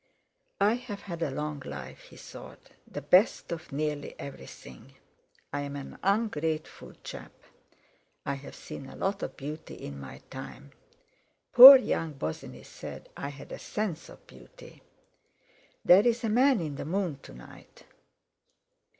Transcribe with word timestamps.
"I've 0.59 1.01
had 1.03 1.21
a 1.21 1.29
long 1.29 1.61
life," 1.63 2.05
he 2.05 2.15
thought, 2.17 2.71
"the 2.87 3.03
best 3.03 3.51
of 3.51 3.71
nearly 3.71 4.15
everything. 4.19 4.95
I'm 5.53 5.75
an 5.75 5.99
ungrateful 6.01 6.93
chap; 7.03 7.31
I've 8.25 8.55
seen 8.55 8.87
a 8.87 8.95
lot 8.95 9.21
of 9.21 9.37
beauty 9.37 9.75
in 9.75 9.99
my 9.99 10.23
time. 10.31 10.71
Poor 11.53 11.77
young 11.77 12.13
Bosinney 12.15 12.63
said 12.65 13.09
I 13.15 13.29
had 13.29 13.51
a 13.51 13.59
sense 13.59 14.09
of 14.09 14.25
beauty. 14.25 14.81
There's 15.85 16.23
a 16.23 16.29
man 16.29 16.61
in 16.61 16.77
the 16.77 16.85
moon 16.85 17.19
to 17.21 17.33
night!" 17.35 17.83